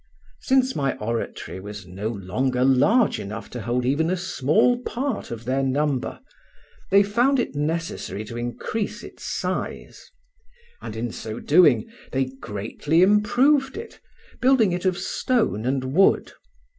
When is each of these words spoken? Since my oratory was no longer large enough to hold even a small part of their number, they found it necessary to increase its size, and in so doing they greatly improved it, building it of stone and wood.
Since 0.39 0.75
my 0.75 0.97
oratory 0.97 1.59
was 1.59 1.85
no 1.85 2.07
longer 2.07 2.63
large 2.65 3.19
enough 3.19 3.51
to 3.51 3.61
hold 3.61 3.85
even 3.85 4.09
a 4.09 4.17
small 4.17 4.79
part 4.81 5.29
of 5.29 5.45
their 5.45 5.61
number, 5.61 6.21
they 6.89 7.03
found 7.03 7.39
it 7.39 7.53
necessary 7.53 8.25
to 8.25 8.35
increase 8.35 9.03
its 9.03 9.23
size, 9.23 10.09
and 10.81 10.95
in 10.95 11.11
so 11.11 11.39
doing 11.39 11.87
they 12.11 12.25
greatly 12.25 13.03
improved 13.03 13.77
it, 13.77 13.99
building 14.41 14.71
it 14.71 14.85
of 14.85 14.97
stone 14.97 15.67
and 15.67 15.93
wood. 15.93 16.31